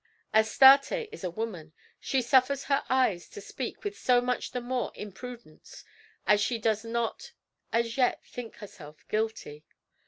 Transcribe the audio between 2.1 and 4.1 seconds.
suffers her eyes to speak with